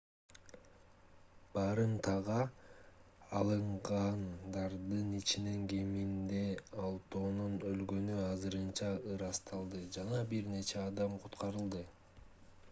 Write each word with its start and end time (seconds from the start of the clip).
барымтага 1.57 2.37
алынгандардын 3.39 5.13
ичинен 5.19 5.69
кеминде 5.75 6.41
алтоонун 6.87 7.55
өлгөнү 7.75 8.17
азырынча 8.31 8.91
ырасталды 9.17 9.83
жана 9.99 10.27
бир 10.35 10.53
нече 10.57 10.83
адам 10.87 11.17
куткарылды 11.27 11.85